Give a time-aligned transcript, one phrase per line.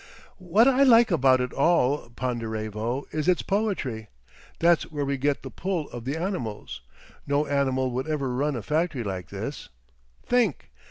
[0.39, 4.07] "What I like about it all, Ponderevo, is its poetry....
[4.57, 6.81] That's where we get the pull of the animals.
[7.27, 9.69] No animal would ever run a factory like this.
[10.25, 10.71] Think!...